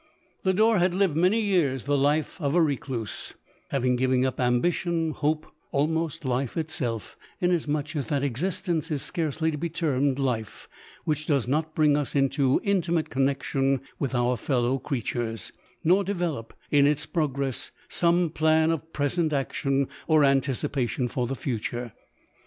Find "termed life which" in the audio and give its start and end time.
9.69-11.27